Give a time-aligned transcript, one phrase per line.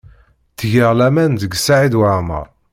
[0.53, 2.47] Ttgeɣ laman deg Saɛid Waɛmaṛ.